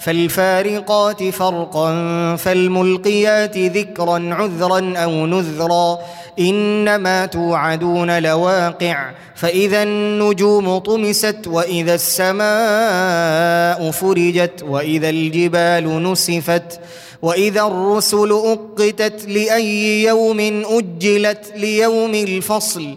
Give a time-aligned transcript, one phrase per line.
[0.00, 1.90] فالفارقات فرقا
[2.36, 5.98] فالملقيات ذكرا عذرا أو نذرا.
[6.38, 16.80] إنما توعدون لواقع فإذا النجوم طمست وإذا السماء فرجت وإذا الجبال نسفت
[17.22, 22.96] وإذا الرسل أقتت لأي يوم أجلت ليوم الفصل.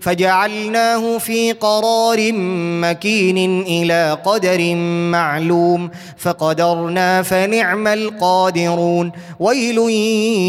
[0.00, 2.32] فجعلناه في قرار
[2.82, 4.74] مكين إلى قدر
[5.10, 9.78] معلوم فقدرنا فنعم القادرون ويل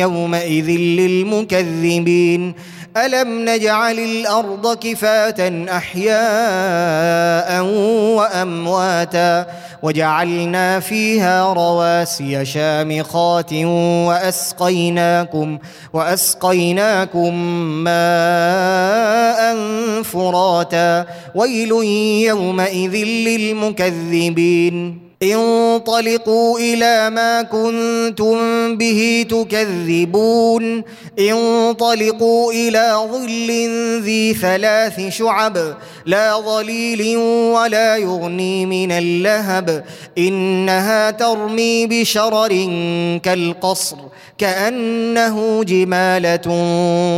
[0.00, 2.54] يومئذ للمكذبين
[2.96, 7.64] ألم نجعل الأرض كفاه أحياء
[8.16, 9.46] وأمواتا
[9.82, 13.52] وجعلنا فيها رواسي شامخات
[14.08, 15.58] وأسقيناكم
[15.92, 17.34] وأسقيناكم
[17.84, 19.62] ماء
[20.02, 21.70] فراتا ويل
[22.28, 28.36] يومئذ للمكذبين انطلقوا إلى ما كنتم
[28.76, 30.82] به تكذبون.
[31.18, 33.50] انطلقوا إلى ظل
[34.02, 37.16] ذي ثلاث شعب لا ظليل
[37.56, 39.84] ولا يغني من اللهب.
[40.18, 42.48] إنها ترمي بشرر
[43.22, 43.96] كالقصر
[44.38, 46.48] كأنه جمالة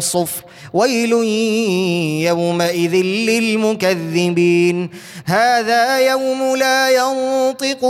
[0.00, 0.44] صفر.
[0.72, 1.12] ويل
[2.28, 2.94] يومئذ
[3.28, 4.90] للمكذبين.
[5.24, 7.89] هذا يوم لا ينطقون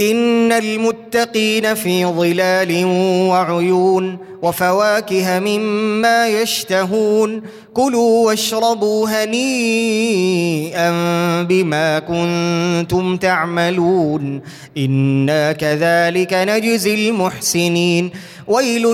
[0.00, 2.84] إن المتقين في ظلال
[3.30, 7.42] وعيون وفواكه مما يشتهون
[7.74, 10.90] كلوا واشربوا هنيئا
[11.42, 14.40] بما كنتم تعملون
[14.78, 18.10] إنا كذلك نجزي المحسنين
[18.48, 18.84] ويل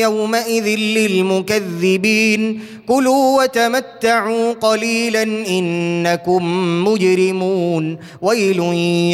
[0.00, 2.60] يومئذ للمكذبين.
[2.88, 6.44] كلوا وتمتعوا قليلا إنكم
[6.84, 7.98] مجرمون.
[8.22, 8.58] ويل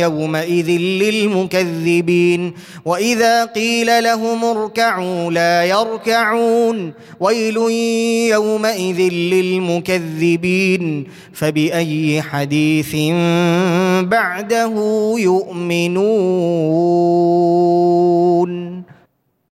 [0.00, 2.52] يومئذ للمكذبين.
[2.84, 6.92] وإذا قيل لهم اركعوا لا يركعون.
[7.20, 7.56] ويل
[8.30, 11.04] يومئذ للمكذبين.
[11.32, 12.96] فبأي حديث
[14.02, 14.74] بعده
[15.18, 17.83] يؤمنون؟